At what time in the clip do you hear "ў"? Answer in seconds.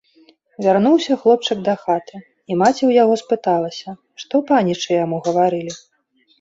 2.89-3.05